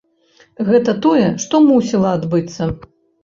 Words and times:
Гэта 0.69 0.95
тое, 1.05 1.27
што 1.45 1.61
мусіла 1.67 2.15
адбыцца. 2.21 2.71